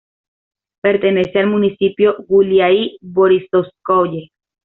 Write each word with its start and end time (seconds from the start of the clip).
Pertenece 0.81 1.37
al 1.37 1.45
municipio 1.45 2.15
Guliái-Borísovskoye. 2.27 4.31